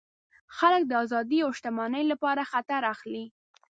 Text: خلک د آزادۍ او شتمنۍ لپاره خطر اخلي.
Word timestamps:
خلک 0.57 0.81
د 0.87 0.91
آزادۍ 1.03 1.39
او 1.45 1.51
شتمنۍ 1.57 2.03
لپاره 2.11 2.49
خطر 2.51 2.81
اخلي. 2.93 3.25